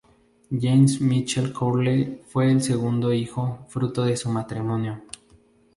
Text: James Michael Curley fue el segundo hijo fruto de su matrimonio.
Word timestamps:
James 0.49 0.99
Michael 0.99 1.51
Curley 1.53 2.23
fue 2.25 2.51
el 2.51 2.59
segundo 2.63 3.13
hijo 3.13 3.67
fruto 3.69 4.03
de 4.03 4.17
su 4.17 4.29
matrimonio. 4.31 5.03